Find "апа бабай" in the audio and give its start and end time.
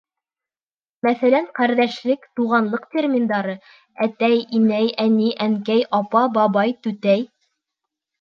5.99-6.75